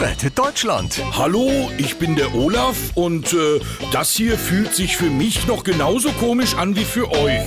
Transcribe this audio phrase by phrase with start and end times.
[0.00, 0.98] Rettet Deutschland.
[1.12, 3.60] Hallo, ich bin der Olaf und äh,
[3.92, 7.42] das hier fühlt sich für mich noch genauso komisch an wie für euch.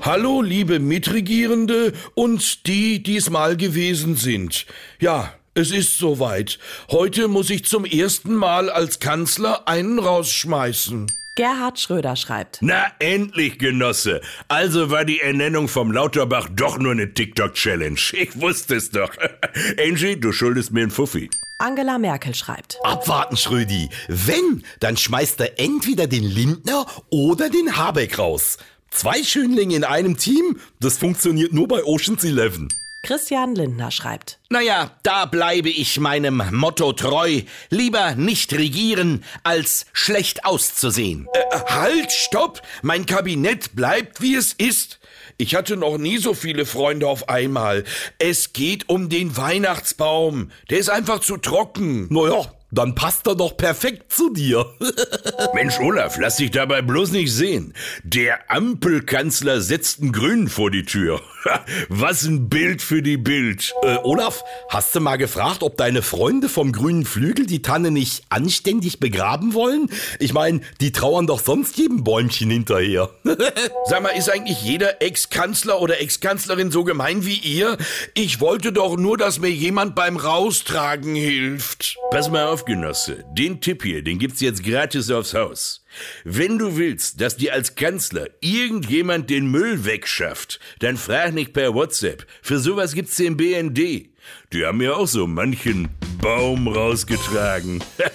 [0.00, 4.64] Hallo, liebe Mitregierende und die, die es mal gewesen sind.
[5.00, 6.58] Ja, es ist soweit.
[6.90, 11.12] Heute muss ich zum ersten Mal als Kanzler einen rausschmeißen.
[11.36, 12.60] Gerhard Schröder schreibt.
[12.62, 14.22] Na, endlich, Genosse.
[14.48, 18.00] Also war die Ernennung vom Lauterbach doch nur eine TikTok-Challenge.
[18.12, 19.10] Ich wusste es doch.
[19.78, 21.28] Angie, du schuldest mir einen Fuffi.
[21.58, 22.78] Angela Merkel schreibt.
[22.84, 23.88] Abwarten, Schrödi.
[24.08, 28.58] Wenn, dann schmeißt er entweder den Lindner oder den Habeck raus.
[28.90, 32.68] Zwei Schönlinge in einem Team, das funktioniert nur bei Ocean's Eleven.
[33.06, 34.40] Christian Lindner schreibt.
[34.48, 37.42] Naja, da bleibe ich meinem Motto treu.
[37.70, 41.28] Lieber nicht regieren, als schlecht auszusehen.
[41.32, 42.62] Äh, halt, stopp!
[42.82, 44.98] Mein Kabinett bleibt, wie es ist.
[45.38, 47.84] Ich hatte noch nie so viele Freunde auf einmal.
[48.18, 50.50] Es geht um den Weihnachtsbaum.
[50.68, 52.08] Der ist einfach zu trocken.
[52.12, 54.66] Naja, dann passt er doch perfekt zu dir.
[55.54, 57.74] Mensch, Olaf, lass dich dabei bloß nicht sehen.
[58.02, 61.20] Der Ampelkanzler setzt einen Grünen vor die Tür.
[61.88, 63.72] Was ein Bild für die Bild.
[63.82, 68.24] Äh, Olaf, hast du mal gefragt, ob deine Freunde vom grünen Flügel die Tanne nicht
[68.28, 69.90] anständig begraben wollen?
[70.18, 73.10] Ich meine, die trauern doch sonst jedem Bäumchen hinterher.
[73.86, 77.76] Sag mal, ist eigentlich jeder Ex-Kanzler oder Ex-Kanzlerin so gemein wie ihr?
[78.14, 81.96] Ich wollte doch nur, dass mir jemand beim Raustragen hilft.
[82.10, 83.24] Pass mal auf, Genosse.
[83.32, 85.84] Den Tipp hier, den gibt's jetzt gratis aufs Haus.
[86.24, 91.74] Wenn du willst, dass dir als Kanzler irgendjemand den Müll wegschafft, dann frag nicht per
[91.74, 92.26] WhatsApp.
[92.42, 94.08] Für sowas gibt's den BND.
[94.52, 95.88] Die haben ja auch so manchen
[96.20, 97.82] Baum rausgetragen.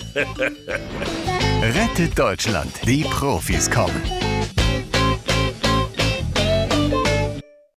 [1.61, 2.71] Rettet Deutschland.
[2.85, 4.01] Die Profis kommen.